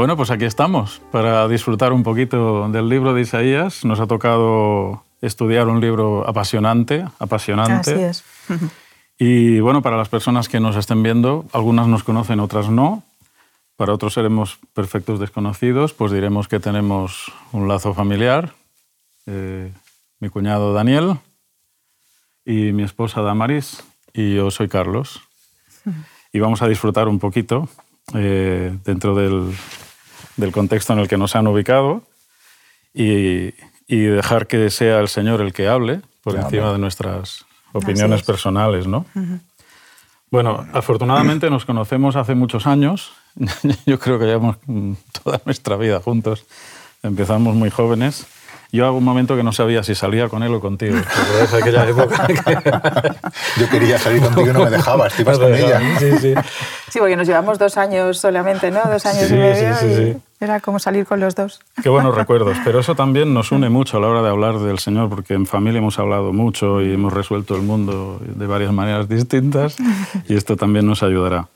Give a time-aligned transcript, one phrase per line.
[0.00, 3.84] Bueno, pues aquí estamos para disfrutar un poquito del libro de Isaías.
[3.84, 7.92] Nos ha tocado estudiar un libro apasionante, apasionante.
[7.92, 8.24] Así es.
[9.18, 13.02] Y bueno, para las personas que nos estén viendo, algunas nos conocen, otras no.
[13.76, 18.54] Para otros seremos perfectos desconocidos, pues diremos que tenemos un lazo familiar.
[19.26, 19.70] Eh,
[20.18, 21.18] mi cuñado Daniel
[22.46, 25.20] y mi esposa Damaris y yo soy Carlos.
[26.32, 27.68] Y vamos a disfrutar un poquito
[28.14, 29.52] eh, dentro del,
[30.36, 32.02] del, contexto en el que nos han ubicado
[32.94, 33.54] y,
[33.86, 38.86] y, dejar que sea el Señor el que hable por encima de nuestras opiniones personales,
[38.86, 39.06] ¿no?
[40.30, 43.12] Bueno, afortunadamente nos conocemos hace muchos años.
[43.86, 44.56] Yo creo que llevamos
[45.22, 46.46] toda nuestra vida juntos.
[47.02, 48.26] Empezamos muy jóvenes.
[48.72, 50.96] Yo hago un momento que no sabía si salía con él o contigo.
[51.42, 52.28] Es aquella época
[53.58, 55.80] Yo quería salir contigo y no me dejabas, te ibas con ella.
[55.98, 56.34] Sí, sí.
[56.88, 58.80] sí, porque nos llevamos dos años solamente, ¿no?
[58.84, 59.74] Dos años sí, y medio.
[59.76, 60.02] Sí, sí,
[60.40, 61.60] y era como salir con los dos.
[61.82, 62.56] Qué buenos recuerdos.
[62.64, 65.46] Pero eso también nos une mucho a la hora de hablar del Señor, porque en
[65.46, 69.76] familia hemos hablado mucho y hemos resuelto el mundo de varias maneras distintas
[70.28, 71.48] y esto también nos ayudará.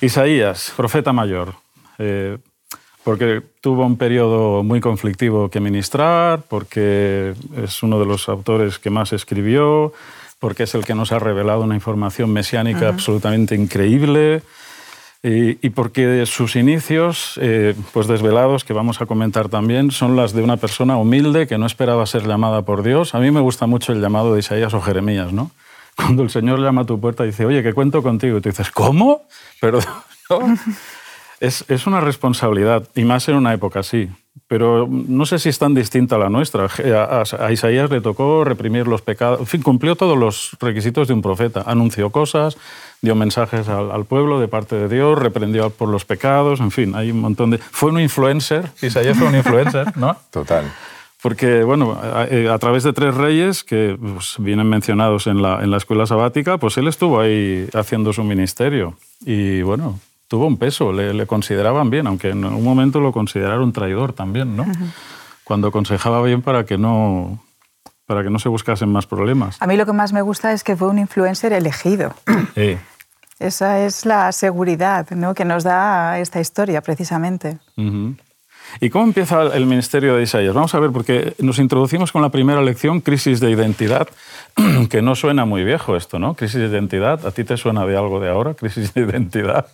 [0.00, 1.54] Isaías, profeta mayor.
[1.98, 2.38] Eh,
[3.04, 8.90] porque tuvo un periodo muy conflictivo que ministrar, porque es uno de los autores que
[8.90, 9.92] más escribió,
[10.38, 14.42] porque es el que nos ha revelado una información mesiánica absolutamente increíble
[15.22, 20.32] y, y, porque sus inicios, eh, pues desvelados, que vamos a comentar también, son las
[20.32, 23.14] de una persona humilde que no esperaba ser llamada por Dios.
[23.14, 25.52] A mí me gusta mucho el llamado de Isaías o Jeremías, ¿no?
[25.94, 28.48] Cuando el Señor llama a tu puerta y dice, oye, que cuento contigo, y tú
[28.48, 29.22] dices, ¿cómo?
[29.60, 29.78] Pero...
[30.30, 30.40] ¿no?
[31.42, 34.08] Es, es, una responsabilidad, y más en una época así.
[34.46, 36.66] Pero no sé si es tan distinta a la nuestra.
[36.66, 39.40] A, a, a, Isaías le tocó reprimir los pecados.
[39.40, 41.64] En fin, cumplió todos los requisitos de un profeta.
[41.66, 42.56] Anunció cosas,
[43.00, 46.60] dio mensajes al, al, pueblo de parte de Dios, reprendió por los pecados.
[46.60, 47.58] En fin, hay un montón de.
[47.58, 48.70] Fue un influencer.
[48.80, 50.16] Isaías fue un influencer, ¿no?
[50.30, 50.72] Total.
[51.22, 52.22] Porque, bueno, a,
[52.54, 56.58] a, través de tres reyes que pues, vienen mencionados en la, en la escuela sabática,
[56.58, 58.94] pues él estuvo ahí haciendo su ministerio.
[59.24, 59.98] Y, bueno,
[60.32, 64.56] tuvo un peso, le, le, consideraban bien, aunque en un momento lo consideraron traidor también,
[64.56, 64.64] ¿no?
[64.64, 64.90] -huh.
[65.44, 67.38] Cuando aconsejaba bien para que no
[68.06, 69.60] para que no se buscasen más problemas.
[69.60, 72.14] A mí lo que más me gusta es que fue un influencer elegido.
[72.54, 72.78] Sí.
[73.38, 75.34] Esa es la seguridad ¿no?
[75.34, 77.58] que nos da esta historia, precisamente.
[77.76, 78.16] Uh -huh.
[78.80, 80.54] ¿Y cómo empieza el ministerio de Isaías?
[80.54, 84.08] Vamos a ver, porque nos introducimos con la primera lección, crisis de identidad,
[84.90, 86.34] que no suena muy viejo esto, ¿no?
[86.34, 88.54] Crisis de identidad, ¿a ti te suena de algo de ahora?
[88.54, 89.66] Crisis de identidad.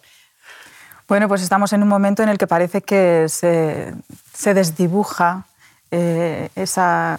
[1.09, 3.95] Bueno, pues estamos en un momento en el que parece que se,
[4.35, 5.47] se desdibuja
[5.91, 7.19] eh, esa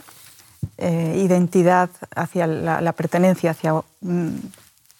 [0.77, 4.51] eh, identidad hacia la, la, pertenencia, hacia un,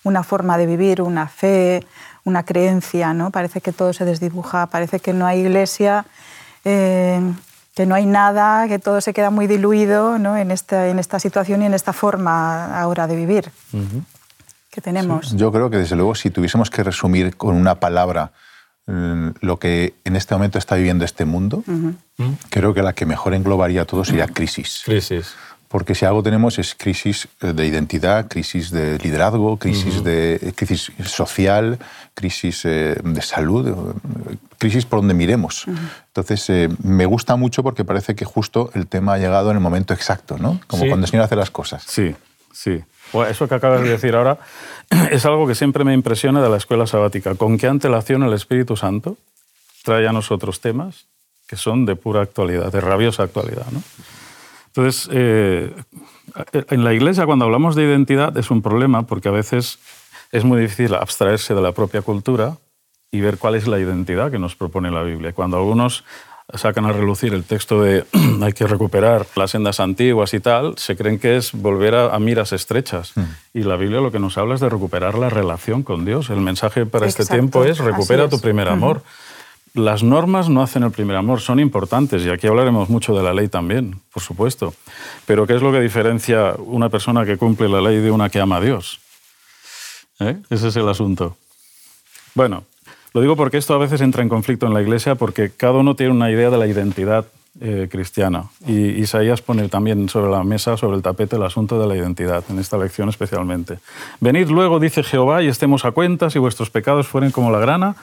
[0.03, 1.85] una forma de vivir, una fe,
[2.23, 3.29] una creencia, ¿no?
[3.29, 6.05] Parece que todo se desdibuja, parece que no hay iglesia,
[6.65, 7.21] eh,
[7.75, 10.35] que no hay nada, que todo se queda muy diluido ¿no?
[10.35, 14.03] en, esta, en esta situación y en esta forma ahora de vivir uh -huh.
[14.71, 15.29] que tenemos.
[15.29, 18.31] Sí, yo creo que desde luego si tuviésemos que resumir con una palabra
[18.87, 22.37] lo que en este momento está viviendo este mundo, uh -huh.
[22.49, 24.81] creo que la que mejor englobaría todo sería crisis.
[24.85, 25.35] Crisis.
[25.69, 30.03] Porque si algo tenemos es crisis de identidad, crisis de liderazgo, crisis, uh -huh.
[30.03, 31.77] de, crisis social,
[32.15, 33.93] crisis eh, de salud,
[34.57, 35.67] crisis por donde miremos.
[35.67, 35.77] Uh -huh.
[36.07, 39.61] Entonces, eh, me gusta mucho porque parece que justo el tema ha llegado en el
[39.61, 40.59] momento exacto, ¿no?
[40.65, 40.89] Como sí.
[40.89, 41.83] cuando el Señor hace las cosas.
[41.85, 42.15] Sí,
[42.51, 42.83] sí.
[43.29, 44.37] Eso que acabas de decir ahora
[45.11, 47.35] es algo que siempre me impresiona de la escuela sabática.
[47.35, 49.17] Con qué antelación el Espíritu Santo
[49.83, 51.05] trae a nosotros temas
[51.47, 53.65] que son de pura actualidad, de rabiosa actualidad.
[53.71, 53.81] ¿no?
[54.67, 55.73] Entonces, eh,
[56.53, 59.79] en la Iglesia cuando hablamos de identidad es un problema porque a veces
[60.31, 62.57] es muy difícil abstraerse de la propia cultura
[63.11, 65.33] y ver cuál es la identidad que nos propone la Biblia.
[65.33, 66.03] Cuando algunos
[66.53, 68.05] sacan a relucir el texto de
[68.41, 72.19] hay que recuperar las sendas antiguas y tal, se creen que es volver a, a
[72.19, 73.15] miras estrechas.
[73.15, 73.23] Mm.
[73.53, 76.29] Y la Biblia lo que nos habla es de recuperar la relación con Dios.
[76.29, 77.23] El mensaje para Exacto.
[77.23, 78.29] este tiempo es recupera es.
[78.29, 79.03] tu primer amor.
[79.75, 83.33] Las normas no hacen el primer amor, son importantes y aquí hablaremos mucho de la
[83.33, 84.73] ley también, por supuesto.
[85.27, 88.39] Pero ¿qué es lo que diferencia una persona que cumple la ley de una que
[88.41, 88.99] ama a Dios?
[90.19, 90.37] ¿Eh?
[90.49, 91.37] Ese es el asunto.
[92.33, 92.63] Bueno,
[93.13, 95.95] lo digo porque esto a veces entra en conflicto en la Iglesia porque cada uno
[95.95, 97.25] tiene una idea de la identidad
[97.61, 98.45] eh, cristiana.
[98.67, 102.43] Y Isaías pone también sobre la mesa, sobre el tapete, el asunto de la identidad,
[102.49, 103.79] en esta lección especialmente.
[104.21, 107.95] Venid luego, dice Jehová, y estemos a cuenta, si vuestros pecados fueren como la grana,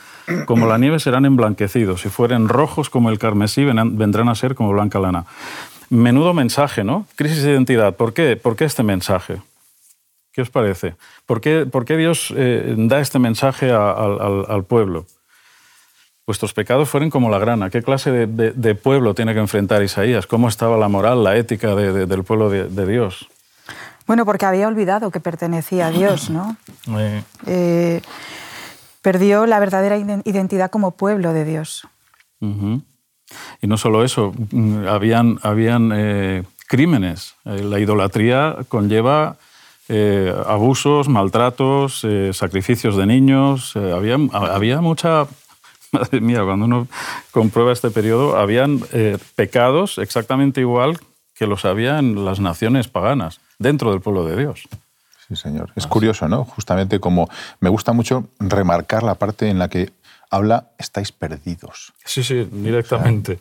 [0.46, 4.72] como la nieve serán emblanquecidos, si fueren rojos como el carmesí, vendrán a ser como
[4.72, 5.24] blanca lana.
[5.88, 7.06] Menudo mensaje, ¿no?
[7.14, 7.94] Crisis de identidad.
[7.94, 8.36] ¿Por qué?
[8.36, 9.36] ¿Por qué este mensaje?
[10.36, 10.96] ¿Qué os parece?
[11.24, 15.06] ¿Por qué, por qué Dios eh, da este mensaje a, a, al, al, pueblo?
[16.26, 17.70] vuestros pecados fueron como la grana.
[17.70, 20.26] ¿Qué clase de, pueblo tiene que enfrentar Isaías?
[20.26, 23.28] ¿Cómo estaba la moral, la ética del pueblo de, Dios?
[24.06, 26.56] Bueno, porque había olvidado que pertenecía a Dios, ¿no?
[27.46, 28.02] Eh,
[29.00, 31.88] perdió la verdadera identidad como pueblo de Dios.
[32.40, 37.36] Y no solo eso, mm, habían, habían eh, crímenes.
[37.44, 39.38] La idolatría conlleva
[39.88, 43.76] abusos, maltratos, sacrificios de niños.
[43.76, 45.26] había, había mucha
[45.92, 46.88] madre mía, cuando uno
[47.30, 50.98] comprueba este periodo, habían eh, pecados exactamente igual
[51.34, 54.68] que los había en las naciones paganas, dentro del pueblo de Dios.
[55.28, 55.72] Sí, señor.
[55.74, 56.44] Es curioso, ¿no?
[56.44, 57.28] Justamente como
[57.60, 59.90] me gusta mucho remarcar la parte en la que
[60.30, 61.92] habla estáis perdidos.
[62.04, 63.40] Sí, sí, directamente.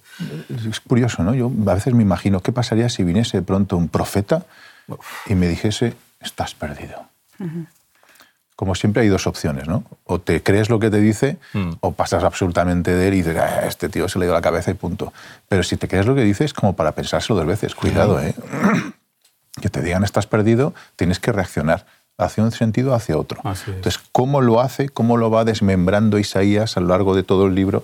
[0.69, 1.33] es curioso, ¿no?
[1.33, 4.45] Yo a veces me imagino qué pasaría si viniese pronto un profeta
[5.27, 5.93] y me dijese,
[6.25, 7.07] estás perdido
[8.55, 9.83] como siempre hay dos opciones, ¿no?
[10.05, 11.71] O te crees lo que te dice hmm.
[11.81, 14.71] o pasas absolutamente de él y dices, ah, este tío se le dio la cabeza
[14.71, 15.11] y punto.
[15.49, 17.75] Pero si te crees lo que dice es como para pensárselo dos veces.
[17.75, 18.33] Cuidado, ¿eh?
[19.61, 21.85] que te digan estás perdido, tienes que reaccionar
[22.17, 23.41] hacia un sentido hacia otro.
[23.43, 24.87] Entonces, ¿cómo lo hace?
[24.87, 27.83] ¿Cómo lo va desmembrando Isaías a lo largo de todo el libro?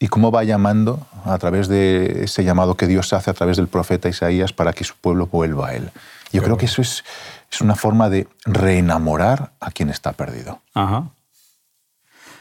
[0.00, 3.68] ¿Y cómo va llamando a través de ese llamado que Dios hace a través del
[3.68, 5.92] profeta Isaías para que su pueblo vuelva a él?
[6.32, 7.04] Yo creo que eso es
[7.52, 10.62] es una forma de reenamorar a quien está perdido.
[10.72, 11.10] Ajá.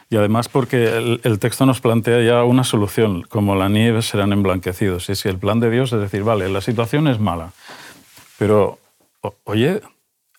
[0.10, 5.10] Y además porque el, texto nos plantea ya una solución, como la nieve serán emblanquecidos.
[5.10, 7.52] Y si el plan de Dios es decir, vale, la situación es mala,
[8.38, 8.80] pero
[9.46, 9.82] oye,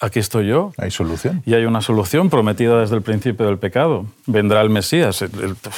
[0.03, 0.73] aquí estoy yo.
[0.77, 1.43] Hay solución.
[1.47, 4.05] Y hay una solución prometida desde el principio del pecado.
[4.27, 5.25] Vendrá el Mesías.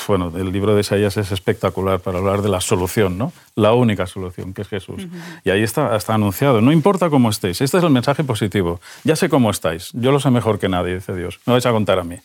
[0.09, 3.33] bueno, el libro de Isaías es espectacular para hablar de la solución, ¿no?
[3.55, 5.07] La única solución, que es Jesús.
[5.45, 6.61] Y ahí está, está anunciado.
[6.61, 7.61] No importa cómo estéis.
[7.61, 8.81] Este es el mensaje positivo.
[9.05, 9.91] Ya sé cómo estáis.
[9.93, 11.39] Yo lo sé mejor que nadie, dice Dios.
[11.47, 12.17] No vais a contar a mí.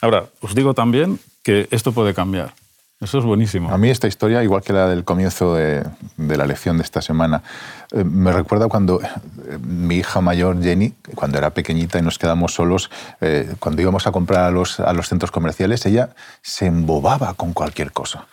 [0.00, 2.54] Ahora, os digo también que esto puede cambiar.
[3.04, 3.70] Eso es buenísimo.
[3.70, 5.84] A mí esta historia, igual que la del comienzo de,
[6.16, 7.42] la lección de esta semana,
[7.92, 9.08] eh, me recuerda cuando eh,
[9.60, 12.90] mi hija mayor, Jenny, cuando era pequeñita y nos quedamos solos,
[13.20, 16.10] eh, cuando íbamos a comprar a los, a los centros comerciales, ella
[16.40, 18.26] se embobaba con cualquier cosa.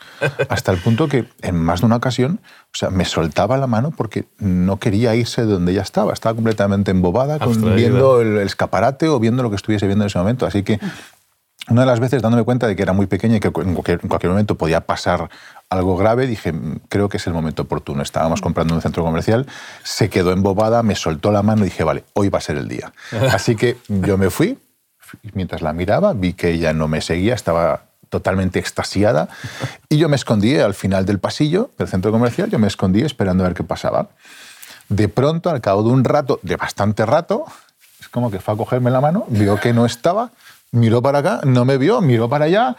[0.48, 2.40] Hasta el punto que en más de una ocasión
[2.74, 6.14] o sea, me soltaba la mano porque no quería irse de donde ella estaba.
[6.14, 10.18] Estaba completamente embobada con, viendo el escaparate o viendo lo que estuviese viendo en ese
[10.18, 10.46] momento.
[10.46, 10.80] Así que
[11.68, 14.30] una de las veces, dándome cuenta de que era muy pequeña y que en cualquier,
[14.30, 15.30] momento podía pasar
[15.70, 18.02] algo grave, dije, mm, creo que es el momento oportuno.
[18.02, 19.46] Estábamos comprando en un centro comercial,
[19.82, 22.68] se quedó embobada, me soltó la mano y dije, vale, hoy va a ser el
[22.68, 22.92] día.
[23.32, 24.58] Así que yo me fui,
[25.34, 29.28] mientras la miraba, vi que ella no me seguía, estaba totalmente extasiada,
[29.88, 33.44] y yo me escondí al final del pasillo del centro comercial, yo me escondí esperando
[33.44, 34.08] a ver qué pasaba.
[34.90, 37.46] De pronto, al cabo de un rato, de bastante rato,
[37.98, 40.30] es como que fue a cogerme la mano, vio que no estaba,
[40.72, 42.76] miró para acá, no me vio, miró para allá,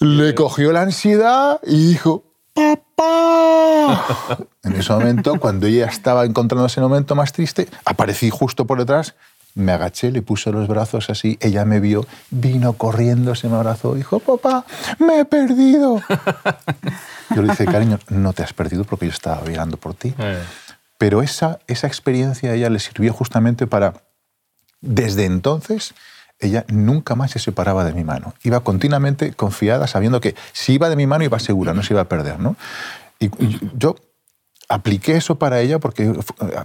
[0.00, 2.86] le cogió la ansiedad y dijo, ¡Papá!
[4.62, 9.14] En ese momento, cuando ella estaba encontrando ese momento más triste, aparecí justo por detrás,
[9.54, 13.94] me agaché, le puse los brazos así, ella me vio, vino corriendo, se me abrazó,
[13.94, 14.64] dijo, papá,
[14.98, 16.02] me he perdido.
[17.34, 20.12] Yo le dije, cariño, no te has perdido porque yo estaba mirando por ti.
[20.18, 20.42] Eh.
[20.98, 24.02] Pero esa, esa experiencia a ella le sirvió justamente para,
[24.80, 25.94] desde entonces,
[26.40, 28.34] ella nunca más se separaba de mi mano.
[28.42, 32.02] Iba continuamente confiada, sabiendo que si iba de mi mano iba segura, no se iba
[32.02, 32.40] a perder.
[32.40, 32.56] ¿no?
[33.18, 33.30] Y
[33.76, 33.96] yo
[34.68, 36.12] apliqué eso para ella porque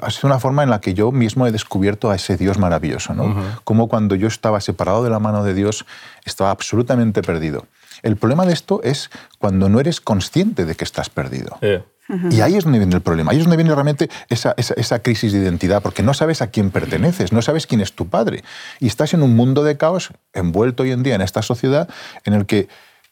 [0.02, 3.14] ha sido una forma en la que yo mismo he descubierto a ese Dios maravilloso.
[3.14, 3.36] ¿no?
[3.64, 5.86] Como cuando yo estaba separado de la mano de Dios,
[6.24, 7.66] estaba absolutamente perdido.
[8.04, 11.58] El problema de esto es cuando no eres consciente de que estás perdido.
[12.08, 15.34] Y ahí es donde viene el problema, ahí es donde viene realmente esa, esa, crisis
[15.34, 18.44] de identidad, porque no sabes a quién perteneces, no sabes quién es tu padre.
[18.80, 21.90] Y estás en un mundo de caos envuelto hoy en día en esta sociedad
[22.24, 22.68] en el que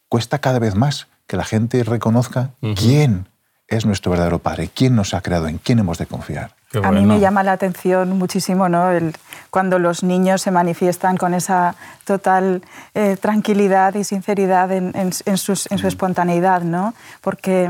[0.09, 3.27] cuesta cada vez más que la gente reconozca quién
[3.67, 6.51] es nuestro verdadero padre, quién nos ha creado, en quién hemos de confiar.
[6.83, 8.91] A mí me llama la atención muchísimo ¿no?
[8.91, 9.13] El,
[9.51, 12.63] cuando los niños se manifiestan con esa total
[12.95, 16.93] eh, tranquilidad y sinceridad en, en, en, su espontaneidad, ¿no?
[17.21, 17.69] porque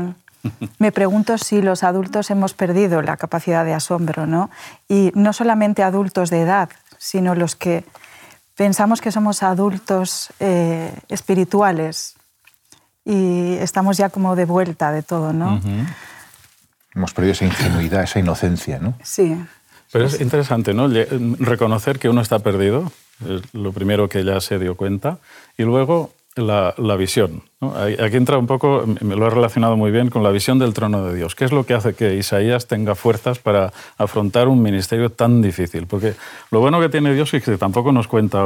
[0.78, 4.50] me pregunto si los adultos hemos perdido la capacidad de asombro, ¿no?
[4.88, 7.84] Y no solamente adultos de edad, sino los que
[8.56, 12.16] pensamos que somos adultos eh, espirituales
[13.04, 15.60] y estamos ya como de vuelta de todo, ¿no?
[16.94, 18.94] Hemos perdido esa ingenuidad, esa inocencia, ¿no?
[19.02, 19.36] Sí.
[19.92, 20.88] Pero es interesante, ¿no?
[20.88, 22.90] Reconocer que uno está perdido,
[23.28, 25.18] es lo primero que ella se dio cuenta,
[25.58, 27.42] y luego la, visión.
[27.60, 31.06] Aquí entra un poco, me lo he relacionado muy bien con la visión del trono
[31.06, 31.34] de Dios.
[31.34, 35.86] ¿Qué es lo que hace que Isaías tenga fuerzas para afrontar un ministerio tan difícil?
[35.86, 36.14] Porque
[36.50, 38.44] lo bueno que tiene Dios es que tampoco nos cuenta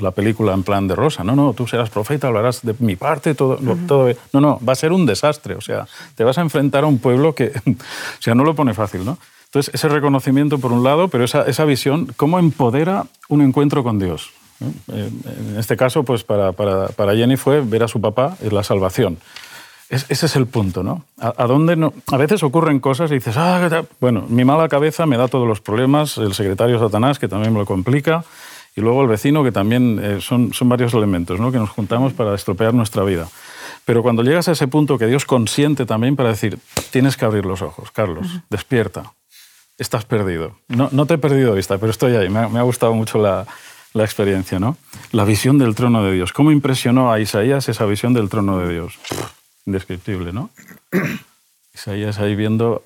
[0.00, 1.22] la película en plan de rosa.
[1.22, 4.10] No, no, tú serás profeta, hablarás de mi parte, todo, todo.
[4.32, 5.54] No, no, va a ser un desastre.
[5.54, 8.74] O sea, te vas a enfrentar a un pueblo que, o sea, no lo pone
[8.74, 9.18] fácil, ¿no?
[9.46, 13.98] Entonces, ese reconocimiento por un lado, pero esa, esa visión, ¿cómo empodera un encuentro con
[13.98, 14.32] Dios?
[14.60, 18.62] En este caso, pues para, para, para, Jenny fue ver a su papá, es la
[18.62, 19.18] salvación.
[19.90, 21.04] ese es el punto, ¿no?
[21.18, 25.16] A, dónde no, a veces ocurren cosas y dices, ah, bueno, mi mala cabeza me
[25.16, 28.24] da todos los problemas, el secretario Satanás, que también me lo complica,
[28.74, 31.50] y luego el vecino, que también eh, son, son varios elementos ¿no?
[31.50, 33.28] que nos juntamos para estropear nuestra vida.
[33.84, 36.58] Pero cuando llegas a ese punto que Dios consiente también para decir,
[36.90, 39.14] tienes que abrir los ojos, Carlos, despierta,
[39.78, 40.56] estás perdido.
[40.68, 42.28] No, no te he perdido vista, pero estoy ahí.
[42.28, 43.46] Me me ha gustado mucho la,
[43.96, 44.76] la experiencia, ¿no?
[45.12, 46.32] La visión del trono de Dios.
[46.32, 48.98] ¿Cómo impresionó a Isaías esa visión del trono de Dios?
[49.64, 50.50] Indescriptible, ¿no?
[51.74, 52.84] Isaías ahí viendo,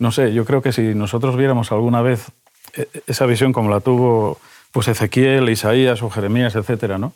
[0.00, 2.32] no sé, yo creo que si nosotros viéramos alguna vez
[2.74, 4.40] e, e, esa visión como la tuvo
[4.72, 7.12] pues Ezequiel, Isaías o Jeremías, etcétera, ¿no?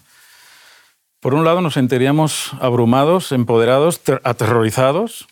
[1.18, 5.26] Por un lado nos sentiríamos abrumados, empoderados, aterrorizados,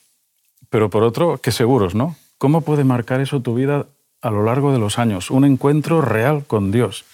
[0.71, 2.17] pero por otro, qué seguros, ¿no?
[2.39, 3.87] ¿Cómo puede marcar eso tu vida
[4.23, 5.31] a lo largo de los años?
[5.31, 7.05] Un encuentro real con Dios.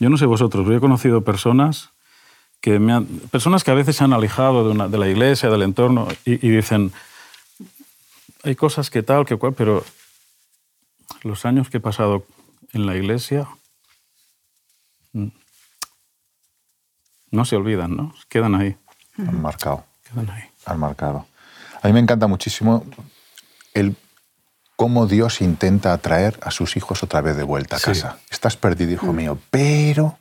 [0.00, 1.90] Yo no sé vosotros, yo he conocido personas
[2.62, 5.50] que, me han, personas que a veces se han alejado de, una, de la iglesia,
[5.50, 6.90] del entorno, y, dicen,
[8.42, 9.84] hay cosas que tal, que cual, pero
[11.22, 12.24] los años que he pasado
[12.72, 13.46] en la iglesia
[15.12, 15.28] mm,
[17.30, 18.14] no se olvidan, ¿no?
[18.30, 18.76] Quedan ahí.
[19.18, 19.84] Han marcado.
[20.02, 20.44] Quedan ahí.
[20.64, 21.26] Han marcado.
[21.82, 22.86] A mí me encanta muchísimo
[23.74, 23.96] el
[24.80, 28.16] cómo Dios intenta atraer a sus hijos otra vez de vuelta a casa.
[28.30, 29.14] Estás perdido, hijo mm.
[29.14, 30.16] mío, pero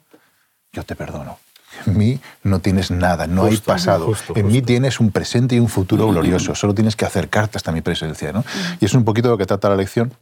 [0.74, 1.40] yo te perdono.
[1.86, 4.14] En mí no tienes nada, no hay pasado.
[4.36, 6.12] en mí tienes un presente y un futuro mm.
[6.12, 6.56] glorioso.
[6.56, 8.34] Solo tienes que acercarte hasta mi presencia.
[8.34, 8.44] ¿no?
[8.82, 10.14] Y es un poquito lo que trata la lección.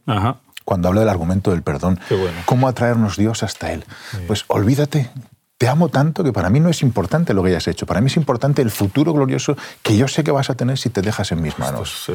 [0.64, 1.98] Cuando habla del argumento del perdón,
[2.44, 3.84] cómo atraernos Dios hasta Él.
[4.28, 5.10] Pues olvídate
[5.58, 8.06] te amo tanto que para mí no es importante lo que hayas hecho, para mí
[8.06, 11.32] es importante el futuro glorioso que yo sé que vas a tener si te dejas
[11.32, 12.08] en mis manos.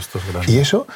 [0.47, 0.87] y eso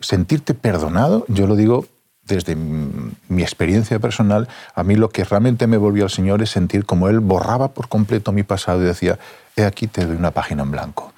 [0.00, 1.86] sentirte perdonado, yo lo digo
[2.28, 6.84] desde mi experiencia personal, a mí lo que realmente me volvió al Señor es sentir
[6.84, 9.18] como Él borraba por completo mi pasado y decía,
[9.56, 11.12] he aquí te doy una página en blanco.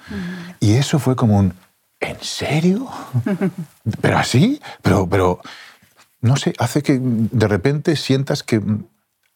[0.59, 1.53] Y eso fue como un,
[1.99, 2.87] ¿en serio?
[4.01, 4.61] ¿Pero así?
[4.81, 5.41] Pero, pero,
[6.21, 8.61] no sé, hace que de repente sientas que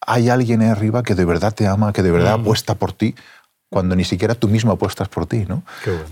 [0.02, 3.16] hay alguien ahí arriba que de verdad te ama, que de verdad apuesta por ti,
[3.75, 5.62] cuando ni siquiera tú mismo apuestas por ti, ¿no?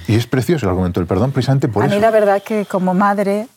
[0.06, 1.94] Y es precioso el argumento del perdón precisamente por eso.
[1.94, 3.48] A mí la verdad que como madre,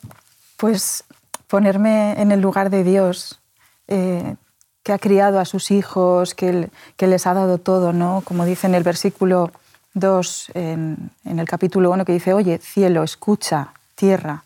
[0.56, 1.02] pues
[1.48, 3.40] ponerme en el lugar de Dios,
[3.88, 4.36] eh,
[4.84, 8.22] que ha criado a sus hijos, que, que, les ha dado todo, ¿no?
[8.24, 9.50] Como dice en el versículo
[9.94, 14.44] 2, en, en el capítulo 1, que dice, oye, cielo, escucha, tierra,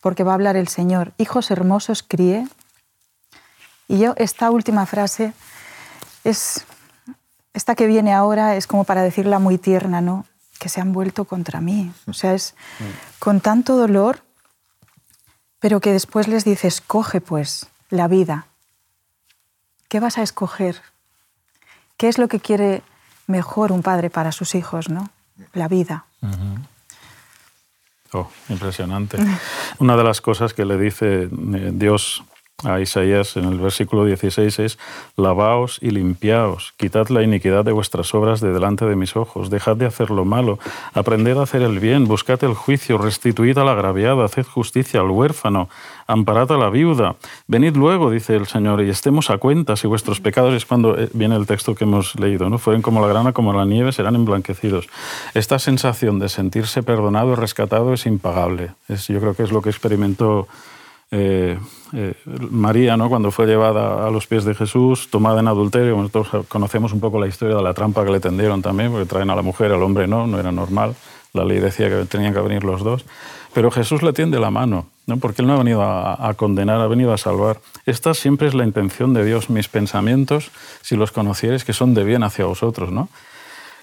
[0.00, 2.48] porque va a hablar el Señor, hijos hermosos crié.
[3.86, 5.34] Y yo esta última frase
[6.24, 6.66] es
[7.54, 10.26] esta que viene ahora es como para decirla muy tierna, ¿no?
[10.58, 11.92] Que se han vuelto contra mí.
[12.06, 12.54] O sea, es
[13.18, 14.22] con tanto dolor,
[15.58, 18.46] pero que después les dice, escoge pues la vida.
[19.88, 20.80] ¿Qué vas a escoger?
[21.96, 22.82] ¿Qué es lo que quiere
[23.26, 25.10] mejor un padre para sus hijos, no?
[25.52, 26.06] La vida.
[28.12, 29.18] Oh, impresionante.
[29.78, 32.24] Una de las cosas que le dice eh, Dios
[32.64, 34.78] a Isaías en el versículo 16 es,
[35.16, 39.76] lavaos y limpiaos, quitad la iniquidad de vuestras obras de delante de mis ojos, dejad
[39.76, 40.58] de hacer lo malo,
[40.94, 45.68] aprended a hacer el bien, buscad el juicio, restituid al agraviado, haced justicia al huérfano,
[46.06, 47.16] amparad a la viuda.
[47.46, 51.08] Venid luego, dice el Señor, y estemos a cuenta si vuestros pecados, es cuando eh,
[51.12, 52.58] viene el texto que hemos leído, ¿no?
[52.58, 54.88] fueren como la grana, como la nieve, serán emblanquecidos.
[55.34, 58.72] Esta sensación de sentirse perdonado, rescatado, es impagable.
[58.88, 60.48] Es, yo creo que es lo que experimentó
[61.12, 61.58] eh,
[61.92, 62.14] eh,
[62.50, 63.10] María, ¿no?
[63.10, 67.20] cuando fue llevada a los pies de Jesús, tomada en adulterio, nosotros conocemos un poco
[67.20, 69.82] la historia de la trampa que le tendieron también, porque traen a la mujer, al
[69.82, 70.94] hombre no, no era normal,
[71.34, 73.04] la ley decía que tenían que venir los dos,
[73.52, 75.18] pero Jesús le tiende la mano, ¿no?
[75.18, 77.60] porque Él no ha venido a, a condenar, ha venido a salvar.
[77.84, 80.50] Esta siempre es la intención de Dios, mis pensamientos,
[80.80, 83.10] si los conocieres, que son de bien hacia vosotros, ¿no?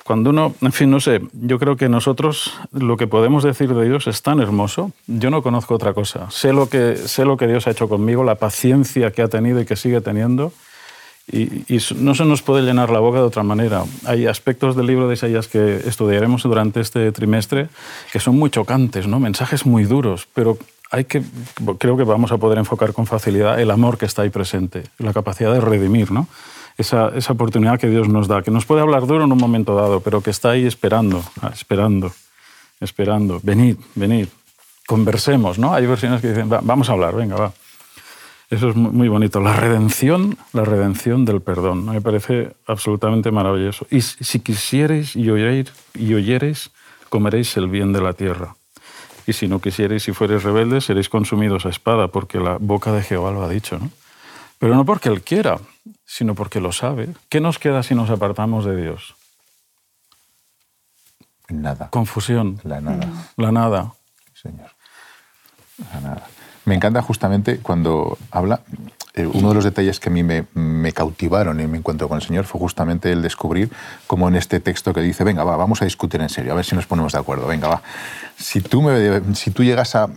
[0.09, 3.87] Cuando uno, en fin, no sé, yo creo que nosotros lo que podemos decir de
[3.87, 4.91] Dios es tan hermoso.
[5.05, 6.31] Yo no conozco otra cosa.
[6.31, 9.61] Sé lo que, sé lo que Dios ha hecho conmigo, la paciencia que ha tenido
[9.61, 10.51] y que sigue teniendo.
[11.31, 13.83] Y, no se nos puede llenar la boca de otra manera.
[14.03, 17.69] Hay aspectos del libro de Isaías que estudiaremos durante este trimestre
[18.11, 19.19] que son muy chocantes, ¿no?
[19.19, 20.57] mensajes muy duros, pero
[20.89, 21.21] hay que,
[21.77, 25.13] creo que vamos a poder enfocar con facilidad el amor que está ahí presente, la
[25.13, 26.09] capacidad de redimir.
[26.09, 26.27] ¿no?
[26.79, 29.75] Esa, esa, oportunidad que Dios nos da, que nos puede hablar duro en un momento
[29.75, 32.11] dado, pero que está ahí esperando, ah, esperando,
[32.79, 33.39] esperando.
[33.43, 34.27] Venid, venid,
[34.87, 35.73] conversemos, ¿no?
[35.73, 37.53] Hay versiones que dicen, vamos a hablar, venga, va.
[38.49, 39.39] Eso es muy bonito.
[39.39, 41.85] La redención, la redención del perdón.
[41.85, 43.85] Me parece absolutamente maravilloso.
[43.91, 46.71] Y si quisierais y oyereis, y oyereis,
[47.09, 48.55] comeréis el bien de la tierra.
[49.27, 53.03] Y si no quisierais y fuereis rebeldes, seréis consumidos a espada, porque la boca de
[53.03, 53.77] Jehová lo ha dicho.
[53.77, 53.91] ¿no?
[54.59, 55.57] Pero no porque Él quiera,
[56.05, 57.09] sino porque lo sabe.
[57.29, 59.15] ¿Qué nos queda si nos apartamos de Dios?
[61.47, 61.89] Nada.
[61.89, 62.59] Confusión.
[62.63, 63.07] La nada.
[63.37, 63.93] La nada.
[64.33, 64.69] Señor.
[65.93, 66.27] La nada.
[66.65, 68.61] Me encanta justamente cuando habla,
[69.15, 72.17] eh, uno de los detalles que a mí me, me, cautivaron en mi encuentro con
[72.17, 73.71] el Señor fue justamente el descubrir
[74.05, 76.65] como en este texto que dice, venga, va, vamos a discutir en serio, a ver
[76.65, 77.81] si nos ponemos de acuerdo, venga, va.
[78.37, 80.09] Si tú, me, si tú llegas a,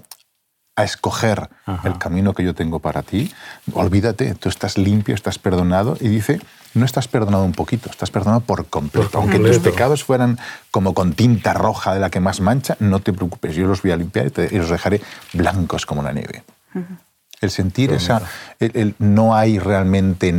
[0.74, 1.86] a escoger Ajá.
[1.88, 3.32] el camino que yo tengo para ti,
[3.74, 6.40] olvídate, tú estás limpio, estás perdonado y dice,
[6.74, 9.10] no estás perdonado un poquito, estás perdonado por completo.
[9.10, 10.38] Por Aunque tus pecados fueran
[10.70, 13.90] como con tinta roja de la que más mancha, no te preocupes, yo los voy
[13.90, 15.02] a limpiar y, te, y los dejaré
[15.34, 16.42] blancos como la nieve.
[17.40, 18.22] El sentir Qué esa,
[18.58, 20.34] el, el, no hay realmente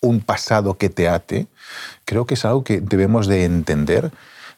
[0.00, 1.48] un pasado que te ate,
[2.04, 4.12] creo que es algo que debemos de entender,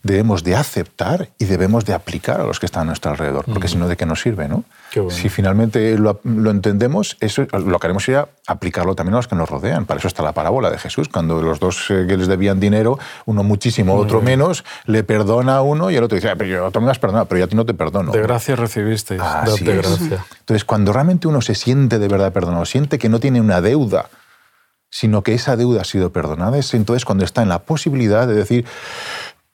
[0.08, 3.66] debemos de aceptar y debemos de aplicar a los que están a nuestro alrededor, porque
[3.66, 3.72] uh -huh.
[3.72, 4.48] si no, ¿de qué nos sirve?
[4.48, 4.64] ¿no?
[4.94, 5.10] Bueno.
[5.10, 9.36] Si finalmente lo, lo, entendemos, eso lo que haremos sería aplicarlo también a los que
[9.36, 9.84] nos rodean.
[9.84, 12.98] Para eso está la parábola de Jesús, cuando los dos eh, que les debían dinero,
[13.26, 16.70] uno muchísimo, otro menos, le perdona a uno y el otro dice, ah, pero yo
[16.70, 18.10] tú me has perdonado, pero yo a ti no te perdono.
[18.12, 20.24] De gracia recibisteis, Así de gracia.
[20.40, 24.08] Entonces, cuando realmente uno se siente de verdad perdonado, siente que no tiene una deuda,
[24.90, 28.34] sino que esa deuda ha sido perdonada, es entonces cuando está en la posibilidad de
[28.34, 28.64] decir,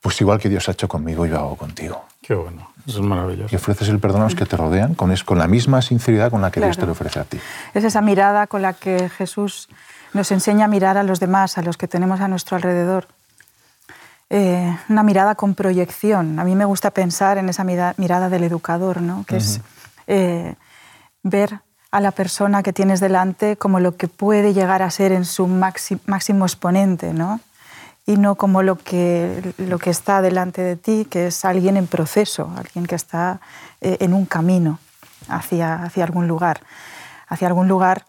[0.05, 2.05] pues igual que Dios ha hecho conmigo, yo hago contigo.
[2.21, 3.49] Qué bueno, eso es maravilloso.
[3.51, 6.31] Y ofreces el perdón a los que te rodean con, es, con la misma sinceridad
[6.31, 6.69] con la que Claro.
[6.69, 7.41] Dios te lo ofrece a ti.
[7.73, 9.71] Es esa mirada con la que Jesús
[10.13, 13.07] nos enseña a mirar a los demás, a los que tenemos a nuestro alrededor.
[14.29, 16.39] Eh, una mirada con proyección.
[16.39, 19.25] A mí me gusta pensar en esa mira- mirada del educador, ¿no?
[19.27, 19.61] que es
[20.07, 20.55] eh,
[21.23, 25.25] ver a la persona que tienes delante como lo que puede llegar a ser en
[25.25, 27.41] su máximo exponente, ¿no?
[28.07, 31.87] Y no como lo que, lo que está delante de ti, que es alguien en
[31.87, 33.41] proceso, alguien que está
[33.81, 34.79] eh, en un camino
[35.29, 36.61] hacia, hacia algún lugar,
[37.29, 38.05] hacia algún lugar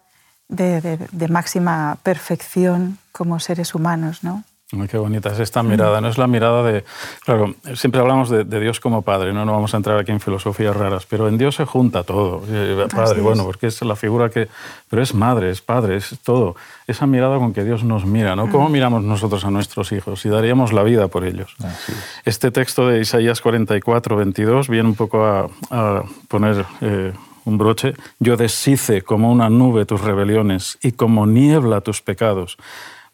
[0.48, 0.80] de,
[1.10, 4.22] de- máxima perfección como seres humanos.
[4.22, 4.44] ¿no?
[4.90, 6.84] Qué bonita es esta mirada, no es la mirada de...
[7.24, 9.44] Claro, siempre hablamos de, de Dios como Padre, ¿no?
[9.44, 12.42] no vamos a entrar aquí en filosofías raras, pero en Dios se junta todo.
[12.48, 14.48] Eh, Padre, bueno, porque es la figura que...
[14.90, 16.56] Pero es madre, es padre, es todo.
[16.88, 18.50] Esa mirada con que Dios nos mira, ¿no?
[18.50, 20.26] ¿Cómo miramos nosotros a nuestros hijos?
[20.26, 21.54] Y daríamos la vida por ellos.
[21.60, 21.96] Es.
[22.24, 27.12] Este texto de Isaías 44, 22 viene un poco a, a poner eh,
[27.44, 27.94] un broche.
[28.18, 32.58] Yo deshice como una nube tus rebeliones y como niebla tus pecados.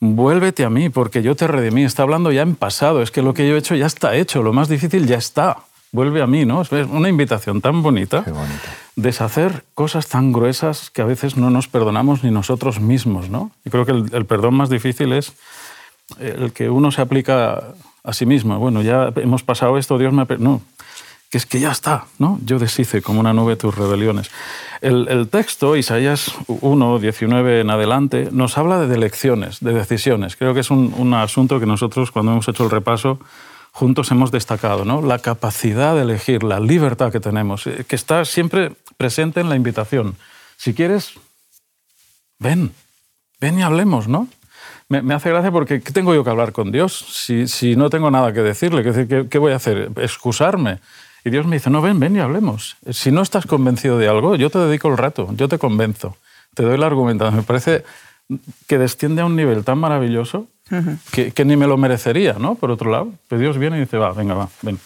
[0.05, 1.85] Vuélvete a mí porque yo te redimí.
[1.85, 3.03] Está hablando ya en pasado.
[3.03, 4.43] Es que lo que yo he hecho ya está hecho.
[4.43, 5.59] Lo más difícil ya está.
[5.93, 6.62] Vuelve a mí, ¿no?
[6.62, 8.25] Es una invitación tan bonita.
[8.25, 8.69] Qué bonito.
[8.97, 13.53] Deshacer cosas tan gruesas que a veces no nos perdonamos ni nosotros mismos, ¿no?
[13.65, 15.35] Y creo que el, el perdón más difícil es
[16.19, 17.62] el que uno se aplica
[18.03, 18.59] a sí mismo.
[18.59, 20.27] Bueno, ya hemos pasado esto, Dios me ha...
[20.38, 20.62] No,
[21.33, 22.38] que es que ya está, ¿no?
[22.45, 24.31] Yo deshice como una nube tus rebeliones.
[24.83, 30.37] El, texto, Isaías 1, 19 en adelante, nos habla de elecciones, de decisiones.
[30.37, 33.18] Creo que es un, un asunto que nosotros, cuando hemos hecho el repaso,
[33.71, 35.01] juntos hemos destacado, ¿no?
[35.01, 39.57] La capacidad de elegir, la libertad que tenemos, eh, que está siempre presente en la
[39.57, 40.16] invitación.
[40.59, 41.14] Si quieres,
[42.38, 42.75] ven,
[43.40, 44.29] ven y hablemos, ¿no?
[44.90, 48.35] Me, hace gracia porque ¿qué tengo yo que hablar con Dios si, no tengo nada
[48.35, 48.83] que decirle?
[48.83, 49.90] ¿Qué, qué, qué voy a hacer?
[49.97, 50.81] ¿Excusarme?
[51.24, 52.76] Y Dios me dice, no, ven, ven y hablemos.
[52.90, 56.16] Si no estás convencido de algo, yo te dedico el rato, yo te convenzo,
[56.54, 57.37] te doy la argumentación.
[57.37, 57.85] Me parece
[58.66, 60.46] que desciende a un nivel tan maravilloso
[61.12, 62.54] que, que ni me lo merecería, ¿no?
[62.54, 64.78] Por otro lado, pero Dios viene y dice, va, venga, va, ven,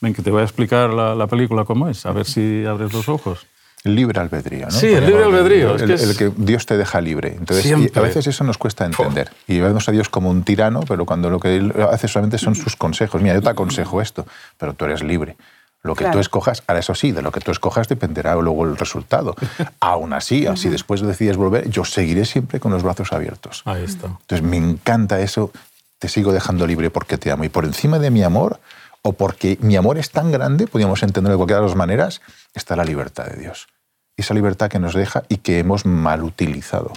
[0.00, 2.92] ven, que te voy a explicar la, la película cómo es, a ver si abres
[2.92, 3.46] los ojos.
[3.84, 4.72] El libre albedrío, ¿no?
[4.72, 7.36] Sí, el libre albedrío, El, que es- el que Dios te deja libre.
[7.38, 9.30] Entonces, y a veces eso nos cuesta entender.
[9.46, 12.56] Y vemos a Dios como un tirano, pero cuando lo que Él hace solamente son
[12.56, 13.22] sus consejos.
[13.22, 14.26] Mira, yo te aconsejo esto,
[14.58, 15.36] pero tú eres libre.
[15.82, 16.20] Lo que tú Claro.
[16.20, 19.34] escojas, ahora eso sí, de lo que tú escojas dependerá luego el resultado.
[19.80, 23.62] Aún así, si después decides volver, yo seguiré siempre con los brazos abiertos.
[23.64, 24.06] Ahí está.
[24.06, 25.52] Entonces me encanta eso,
[25.98, 27.44] te sigo dejando libre porque te amo.
[27.44, 28.60] Y por encima de mi amor,
[29.02, 32.20] o porque mi amor es tan grande, podríamos entenderlo de cualquiera de las maneras,
[32.54, 33.68] está la libertad de Dios.
[34.16, 36.92] Esa libertad que nos deja y que hemos mal utilizado.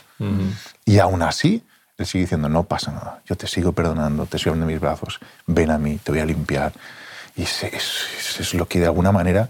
[0.85, 1.63] Y aún así,
[1.99, 5.19] Él sigue diciendo, no pasa nada, yo te sigo perdonando, te sigo en mis brazos,
[5.45, 6.73] ven a mí, te voy a limpiar.
[7.41, 9.49] Y es, es- es lo que de alguna manera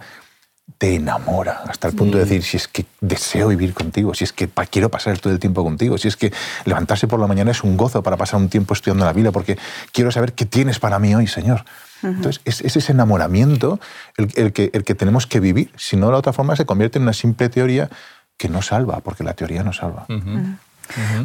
[0.78, 4.32] te enamora, hasta el punto de decir, si es que deseo vivir contigo, si es
[4.34, 6.32] que quiero pasar todo el tiempo contigo, si es que
[6.66, 9.58] levantarse por la mañana es un gozo para pasar un tiempo estudiando la Biblia, porque
[9.92, 11.66] quiero saber qué tienes para mí hoy, Señor.
[12.04, 13.80] Entonces, es, ese enamoramiento
[14.18, 16.98] el, que, el que tenemos que vivir, si no, de la otra forma se convierte
[16.98, 17.90] en una simple teoría
[18.38, 20.06] que no salva, porque la teoría no salva.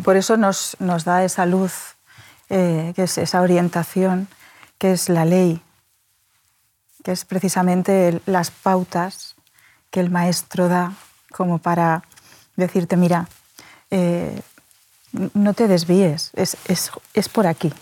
[0.05, 1.95] Por eso nos, nos, da esa luz,
[2.51, 4.29] eh, que es esa orientación,
[4.79, 5.63] que es la ley,
[7.07, 9.37] que es precisamente las pautas
[9.93, 10.93] que el maestro da
[11.31, 12.03] como para
[12.57, 13.29] decirte, mira,
[13.93, 14.41] eh,
[15.13, 17.73] no te desvíes, es, es, es, por aquí.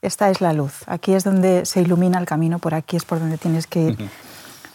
[0.00, 3.18] Esta es la luz, aquí es donde se ilumina el camino, por aquí es por
[3.18, 4.10] donde tienes que ir.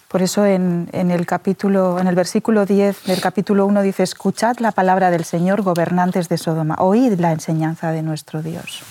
[0.08, 4.60] Por eso en, en, el capítulo, en el versículo 10 del capítulo 1 dice, escuchad
[4.60, 8.84] la palabra del Señor, gobernantes de Sodoma, oíd la enseñanza de nuestro Dios.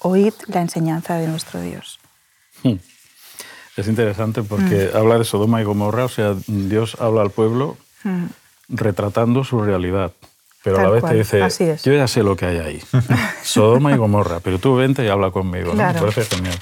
[0.00, 2.01] Oíd la enseñanza de nuestro Dios.
[3.74, 4.96] Es interesante porque mm.
[4.98, 8.26] habla de Sodoma y Gomorra, o sea, Dios habla al pueblo mm.
[8.68, 10.12] retratando su realidad.
[10.62, 12.82] Pero a la vez te dice, yo ya sé lo que hay ahí.
[13.42, 15.72] Sodoma y Gomorra, pero tú vente y habla conmigo.
[15.72, 16.54] Me parece genial.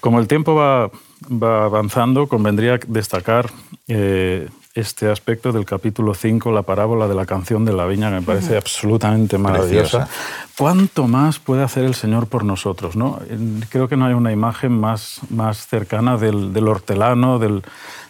[0.00, 0.90] Como el tiempo va,
[1.30, 3.50] va avanzando, convendría destacar
[3.86, 8.16] eh, este aspecto del capítulo 5, la parábola de la canción de la viña, que
[8.16, 10.08] me parece absolutamente maravillosa.
[10.56, 12.96] ¿Cuánto más puede hacer el Señor por nosotros?
[12.96, 13.20] ¿no?
[13.68, 17.62] Creo que no hay una imagen más, más cercana del, hortelano, del,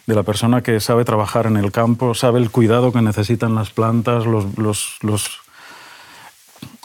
[0.07, 3.71] de la persona que sabe trabajar en el campo, sabe el cuidado que necesitan las
[3.71, 5.41] plantas, los, los, los...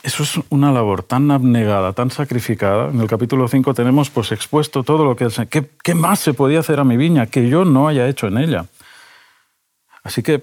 [0.03, 2.89] Eso es una labor tan abnegada, tan sacrificada.
[2.89, 5.29] En el capítulo 5 tenemos pues, expuesto todo lo que...
[5.49, 8.39] ¿Qué, ¿Qué más se podía hacer a mi viña que yo no haya hecho en
[8.39, 8.67] ella?
[10.09, 10.43] Así que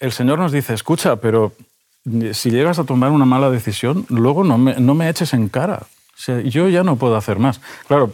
[0.00, 1.52] el Señor nos dice, escucha, pero
[2.32, 5.82] si llegas a tomar una mala decisión, luego no me, eches en cara.
[6.44, 7.60] yo ya no puedo hacer más.
[7.88, 8.10] Claro,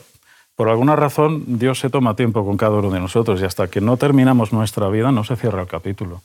[0.56, 3.80] por alguna razón Dios se toma tiempo con cada uno de nosotros y hasta que
[3.80, 6.20] no terminamos nuestra vida no se cierra el capítulo.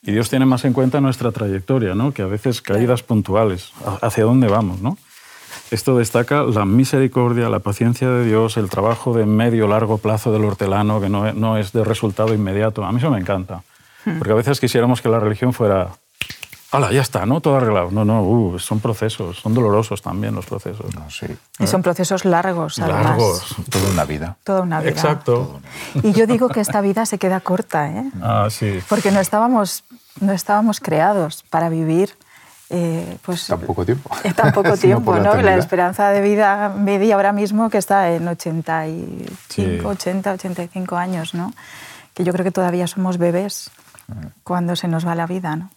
[0.00, 2.12] Y Dios tiene más en cuenta nuestra trayectoria, ¿no?
[2.12, 4.80] que a veces caídas puntuales, hacia dónde vamos.
[4.80, 4.96] ¿no?
[5.70, 10.46] Esto destaca la misericordia, la paciencia de Dios, el trabajo de medio largo plazo del
[10.46, 12.86] hortelano, que no, no es de resultado inmediato.
[12.86, 13.64] A mí eso me encanta.
[14.04, 15.88] Porque a veces quisiéramos que la religión fuera,
[16.70, 17.40] ¡hala, ya está, ¿no?
[17.40, 17.90] Todo arreglado.
[17.90, 20.86] No, no, uh, son procesos, son dolorosos también los procesos.
[21.10, 21.26] sí.
[21.58, 23.04] Y son procesos largos, además.
[23.04, 23.56] Largos.
[23.70, 24.36] Toda una vida.
[24.44, 24.90] Toda una vida.
[24.90, 25.60] Exacto.
[26.02, 28.10] Y yo digo que esta vida se queda corta, ¿eh?
[28.22, 28.80] Ah, sí.
[28.88, 29.84] Porque no estábamos,
[30.20, 32.14] no estábamos creados para vivir
[32.70, 34.10] eh, pues, tan poco tiempo.
[34.24, 35.34] En tan poco tiempo, ¿no?
[35.40, 41.52] La esperanza de vida media ahora mismo que está en 85, 80, 85 años, ¿no?
[42.12, 43.70] Que yo creo que todavía somos bebés
[44.42, 45.70] cuando se nos va la vida, ¿no?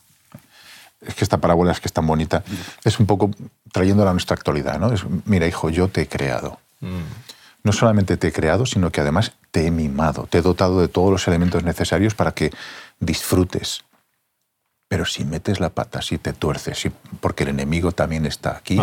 [1.02, 2.44] Es que esta parábola es que es tan bonita.
[2.84, 3.32] Es un poco
[3.72, 4.94] trayéndola a nuestra actualidad, ¿no?
[4.94, 6.60] Es, mira, hijo, yo te he creado.
[6.80, 7.00] Mm.
[7.64, 10.88] No solamente te he creado, sino que además te he mimado, te he dotado de
[10.88, 12.52] todos los elementos necesarios para que
[13.00, 13.84] disfrutes.
[14.88, 16.90] Pero si metes la pata, si te tuerces,
[17.20, 18.80] porque el enemigo también está aquí,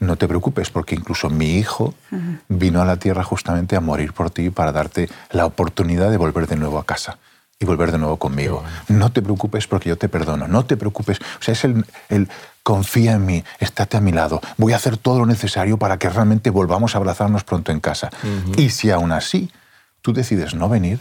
[0.00, 1.94] no te preocupes, porque incluso mi hijo
[2.48, 6.46] vino a la tierra justamente a morir por ti para darte la oportunidad de volver
[6.46, 7.18] de nuevo a casa
[7.62, 8.62] y volver de nuevo conmigo.
[8.88, 11.18] No te preocupes porque yo te perdono, no te preocupes.
[11.20, 12.28] O sea, es el, el,
[12.62, 16.08] confía en mí, estate a mi lado, voy a hacer todo lo necesario para que
[16.08, 18.10] realmente volvamos a abrazarnos pronto en casa.
[18.56, 19.50] Y si aún así
[20.00, 20.98] tú decides no venir,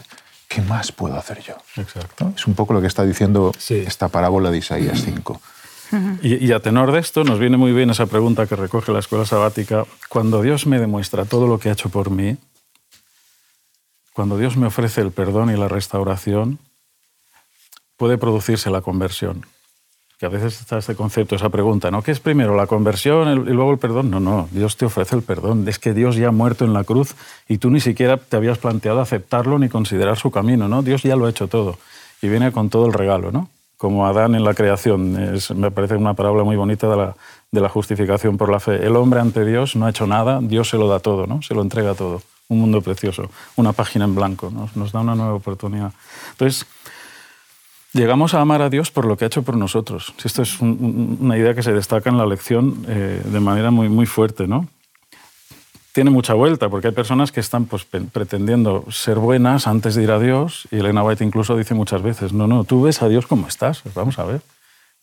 [0.48, 1.56] ¿qué más puedo hacer yo?
[1.78, 2.34] Exacto.
[2.36, 5.42] Es un poco lo que está diciendo esta parábola de Isaías 5.
[6.22, 9.00] Y, y, a tenor de esto nos viene muy bien esa pregunta que recoge la
[9.00, 9.84] escuela sabática.
[10.08, 12.38] Cuando Dios me demuestra todo lo que ha hecho por mí,
[14.14, 16.60] cuando Dios me ofrece el perdón y la restauración,
[17.98, 19.46] puede producirse la conversión.
[20.20, 22.04] Que a veces está este concepto, esa pregunta, ¿no?
[22.04, 24.12] ¿Qué es primero, la conversión y luego el perdón?
[24.12, 25.68] No, no, Dios te ofrece el perdón.
[25.68, 27.16] Es que Dios ya ha muerto en la cruz
[27.48, 30.84] y tú ni siquiera te habías planteado aceptarlo ni considerar su camino, ¿no?
[30.84, 31.78] Dios ya lo ha hecho todo
[32.22, 33.50] y viene con todo el regalo, ¿no?
[33.78, 35.40] Como Adán en la creación.
[35.56, 37.16] me parece una parábola muy bonita de la,
[37.50, 38.86] de la justificación por la fe.
[38.86, 41.42] El hombre ante Dios no ha hecho nada, Dios se lo da todo, ¿no?
[41.42, 42.22] Se lo entrega todo
[42.52, 45.94] un mundo precioso, una página en blanco, nos, da una nueva oportunidad.
[46.32, 46.68] Entonces,
[47.94, 50.14] llegamos a amar a Dios por lo que ha hecho por nosotros.
[50.22, 54.06] Esto es una idea que se destaca en la lección eh, de manera muy, muy
[54.06, 54.68] fuerte, ¿no?
[55.94, 60.12] Tiene mucha vuelta, porque hay personas que están pues, pretendiendo ser buenas antes de ir
[60.12, 63.28] a Dios, y Elena White incluso dice muchas veces, no, no, tú ves a Dios
[63.28, 64.42] como estás, vamos a ver,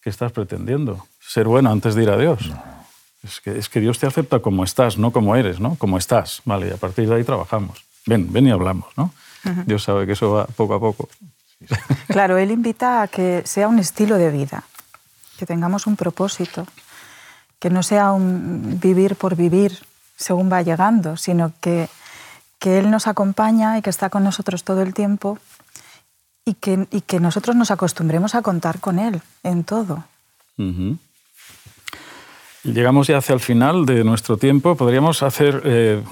[0.03, 1.07] ¿qué estás pretendiendo?
[1.21, 2.51] ¿Ser buena antes de ir a Dios?
[3.23, 5.75] Es que, es que Dios te acepta como estás, no como eres, ¿no?
[5.77, 6.69] Como estás, ¿vale?
[6.69, 7.85] Y a partir de ahí trabajamos.
[8.07, 9.13] Ven, ven y hablamos, ¿no?
[9.67, 11.09] Dios sabe que eso va poco a poco.
[12.09, 14.63] Claro, Él invita a que sea un estilo de vida,
[15.39, 16.67] que tengamos un propósito,
[17.59, 19.79] que no sea un vivir por vivir
[20.17, 21.89] según va llegando, sino que,
[22.59, 25.39] que Él nos acompaña y que está con nosotros todo el tiempo
[26.45, 30.05] y que, y que nosotros nos acostumbremos a contar con Él en todo.
[32.65, 34.77] Llegamos ya hacia el final de nuestro tiempo.
[34.77, 36.03] Podríamos hacer, eh,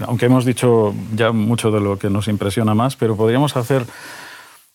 [0.00, 3.84] aunque hemos dicho ya mucho de lo que nos impresiona más, pero podríamos hacer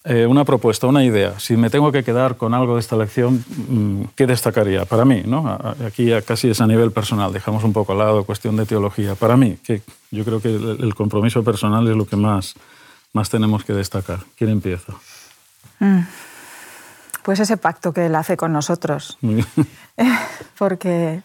[0.04, 1.40] eh, una propuesta, una idea.
[1.40, 4.86] Si me tengo que quedar con algo de esta lección, mm, ¿qué destacaría?
[4.86, 5.60] Para mí, ¿no?
[5.86, 9.16] aquí casi es a nivel personal, dejamos un poco al lado cuestión de teología.
[9.16, 12.56] Para mí, que yo creo que el compromiso personal es lo que más,
[13.14, 14.20] más tenemos que destacar.
[14.36, 14.94] ¿Quién empieza?
[15.80, 16.02] Mm.
[17.24, 19.18] Pues ese pacto que Él hace con nosotros.
[20.58, 21.22] Porque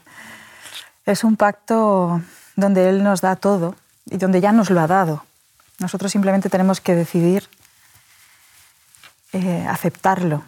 [1.05, 2.21] es un pacto
[2.57, 5.25] donde Él nos da todo y donde ya nos lo ha dado.
[5.79, 7.49] Nosotros simplemente tenemos que decidir
[9.33, 10.43] eh, aceptarlo.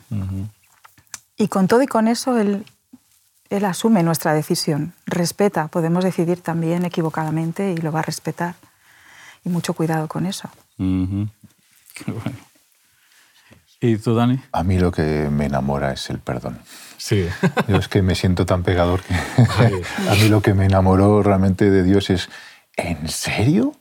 [1.37, 2.64] Y con todo y con eso, él,
[3.50, 8.54] él asume nuestra decisión, respeta, podemos decidir también equivocadamente y lo va a respetar.
[9.44, 10.48] Y mucho cuidado con eso.
[13.80, 14.40] ¿Y tú, Dani?
[14.52, 16.58] A mí lo que me enamora es el perdón.
[16.96, 17.28] Sí.
[17.68, 19.14] Yo es que me siento tan pegador que
[20.10, 22.28] a mí lo que me enamoró realmente de Dios es,
[22.76, 23.74] ¿en serio?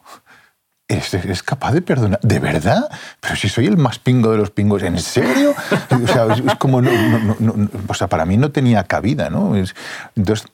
[0.88, 2.20] ¿Es, capaz de perdonar?
[2.22, 2.90] ¿De verdad?
[3.20, 5.54] Pero si soy el más pingo de los pingos, ¿en serio?
[5.92, 9.54] O sea, es, como, o sea, para mí no tenía cabida, ¿no?
[10.16, 10.48] entonces,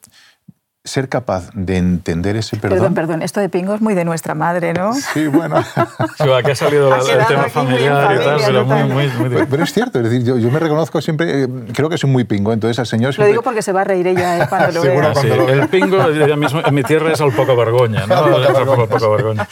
[0.86, 2.78] ser capaz de entender ese perdón.
[2.78, 4.94] Perdón, perdón, esto de pingo es muy de nuestra madre, ¿no?
[4.94, 5.64] Sí, bueno.
[5.64, 9.72] Sí, aquí ha salido el tema familiar y tal, pero muy, muy, muy, Pero es
[9.72, 12.80] cierto, es decir, yo, yo, me reconozco siempre, eh, creo que soy muy pingo, entonces
[12.80, 15.16] al señor Lo digo porque se va a reír ella eh, cuando lo vea.
[15.16, 18.38] Sí, el pingo, mismo, en mi tierra es el poco vergoña, ¿no?
[18.48, 19.48] el poco vergoña.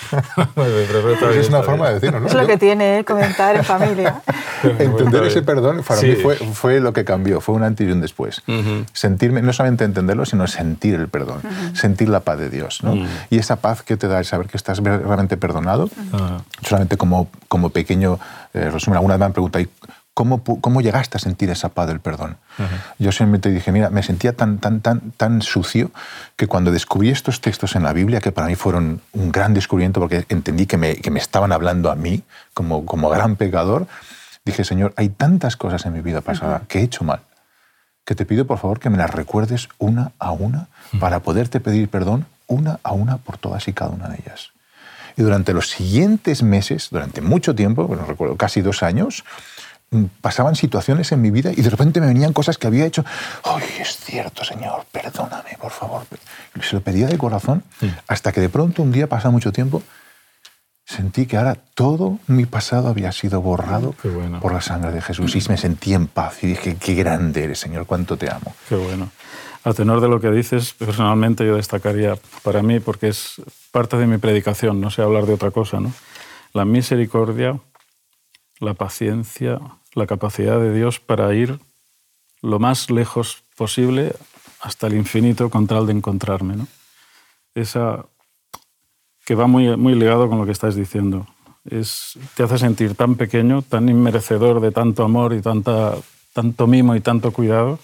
[0.54, 2.28] Pues es una forma de decirlo, ¿no?
[2.28, 3.06] Es lo que tiene, ¿eh?
[3.06, 4.22] comentar en familia.
[4.64, 8.02] Entender ese perdón para mí fue, fue lo que cambió, fue un antes y un
[8.02, 8.44] después.
[8.92, 11.21] Sentirme, no solamente entenderlo, sino sentir el perdón,
[11.74, 12.84] sentir la paz de Dios.
[12.84, 12.96] ¿no?
[13.30, 15.90] Y esa paz que te da el saber que estás realmente perdonado,
[16.62, 18.20] solamente como, como pequeño
[18.54, 19.66] eh, resumen, alguna vez me han preguntado,
[20.14, 22.38] ¿cómo, ¿cómo llegaste a sentir esa paz del perdón?
[23.00, 25.92] Yo simplemente dije, mira, me sentía tan, tan, tan, tan sucio
[26.36, 30.00] que cuando descubrí estos textos en la Biblia, que para mí fueron un gran descubrimiento
[30.00, 33.88] porque entendí que me, que me estaban hablando a mí como, como gran pecador,
[34.46, 37.22] dije, Señor, hay tantas cosas en mi vida pasada que he hecho mal
[38.12, 40.68] que te pido por favor que me las recuerdes una a una
[41.00, 44.52] para poderte pedir perdón una a una por todas y cada una de ellas.
[45.16, 49.24] Y durante los siguientes meses, durante mucho tiempo, bueno, recuerdo casi dos años,
[49.92, 53.06] mm, pasaban situaciones en mi vida y de repente me venían cosas que había hecho.
[53.46, 54.86] ¡Ay, es cierto, Señor!
[54.92, 56.04] Perdóname, por favor.
[56.62, 57.64] Se lo pedía de corazón
[58.10, 59.84] hasta que de pronto un día, pasa mucho tiempo,
[60.92, 63.96] sentí que ahora todo mi pasado había sido borrado
[64.42, 67.60] por la sangre de Jesús y me sentí en paz y dije, qué grande eres,
[67.60, 68.54] Señor, cuánto te amo.
[68.68, 69.10] Qué bueno.
[69.64, 74.06] A tenor de lo que dices, personalmente yo destacaría para mí, porque es parte de
[74.06, 75.94] mi predicación, no sé hablar de otra cosa, ¿no?
[76.52, 77.58] La misericordia,
[78.60, 79.60] la paciencia,
[79.94, 81.60] la capacidad de Dios para ir
[82.42, 84.14] lo más lejos posible
[84.60, 86.68] hasta el infinito con tal de encontrarme, ¿no?
[87.56, 88.06] Esa
[89.32, 91.26] que va muy, muy ligado con lo que estás diciendo.
[91.64, 95.96] Es, te hace sentir tan pequeño, tan inmerecedor de tanto amor y tanta,
[96.34, 97.80] tanto mimo y tanto cuidado,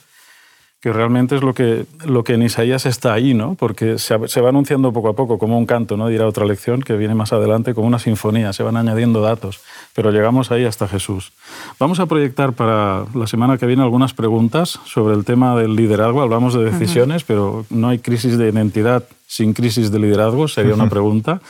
[0.80, 3.56] que realmente es lo que, lo que en Isaías está ahí, ¿no?
[3.56, 6.08] porque se, va anunciando poco a poco, como un canto, ¿no?
[6.08, 9.60] dirá otra lección que viene más adelante, como una sinfonía, se van añadiendo datos,
[9.96, 11.34] pero llegamos ahí hasta Jesús.
[11.80, 16.22] Vamos a proyectar para la semana que viene algunas preguntas sobre el tema del liderazgo,
[16.22, 20.90] hablamos de decisiones, pero no hay crisis de identidad sin crisis de liderazgo, sería una
[20.90, 21.42] pregunta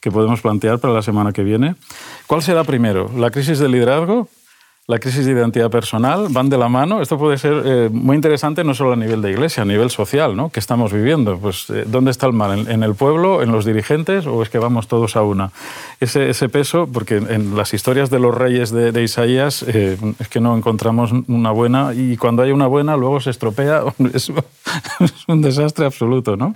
[0.00, 1.74] que podemos plantear para la semana que viene.
[2.28, 3.10] ¿Cuál será primero?
[3.16, 4.28] ¿La crisis de liderazgo
[4.88, 7.02] la crisis de identidad personal van de la mano.
[7.02, 10.36] Esto puede ser eh, muy interesante no solo a nivel de iglesia, a nivel social,
[10.36, 10.50] ¿no?
[10.50, 11.38] ¿Qué estamos viviendo?
[11.38, 12.68] Pues, eh, ¿Dónde está el mal?
[12.68, 13.42] ¿En, el pueblo?
[13.42, 14.26] ¿En los dirigentes?
[14.26, 15.50] ¿O es que vamos todos a una?
[15.98, 20.40] Ese, ese peso, porque en las historias de los reyes de, Isaías eh, es que
[20.40, 23.82] no encontramos una buena y cuando hay una buena luego se estropea.
[24.14, 24.30] Es,
[25.00, 26.54] es un desastre absoluto, ¿no?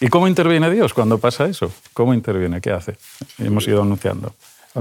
[0.00, 1.70] ¿Y cómo interviene Dios cuando pasa eso?
[1.92, 2.60] ¿Cómo interviene?
[2.60, 2.96] ¿Qué hace?
[3.38, 4.32] Hemos ido anunciando.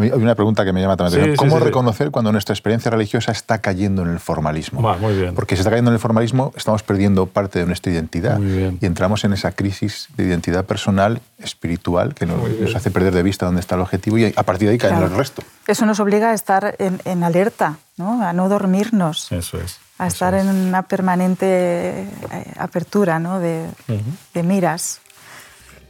[0.01, 1.49] Hay una pregunta que me llama también la atención.
[1.49, 4.81] ¿Cómo reconocer cuando nuestra experiencia religiosa está cayendo en el formalismo?
[4.97, 5.35] muy bien.
[5.35, 9.23] Porque si está cayendo en el formalismo, estamos perdiendo parte de nuestra identidad y entramos
[9.23, 13.75] en esa crisis de identidad personal, espiritual, que nos, hace perder de vista dónde está
[13.75, 15.41] el objetivo y a partir de ahí cae en el resto.
[15.67, 18.23] Eso nos obliga a estar en, alerta, ¿no?
[18.23, 19.31] a no dormirnos.
[19.31, 19.79] Eso es.
[19.99, 22.07] A estar en una permanente eh,
[22.57, 23.39] apertura ¿no?
[23.39, 23.65] de,
[24.33, 25.01] de miras.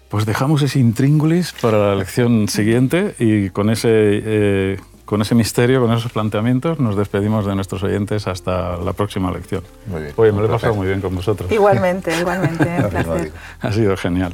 [0.09, 5.81] Pues dejamos ese intríngulis para la lección siguiente y con ese, eh, con ese misterio,
[5.81, 9.63] con esos planteamientos, nos despedimos de nuestros oyentes hasta la próxima lección.
[9.87, 10.13] Muy bien.
[10.15, 11.51] Oye, me lo he pasado muy bien con vosotros.
[11.51, 12.77] Igualmente, igualmente.
[12.83, 13.31] un placer.
[13.59, 14.33] Ha sido genial.